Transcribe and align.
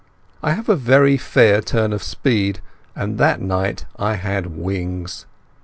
I 0.41 0.53
have 0.53 0.67
a 0.67 0.75
very 0.75 1.15
fair 1.15 1.61
turn 1.61 1.93
of 1.93 2.01
speed, 2.01 2.59
and 2.95 3.19
that 3.19 3.39
night 3.39 3.85
I 3.99 4.15
had 4.15 4.47
wings. 4.47 5.27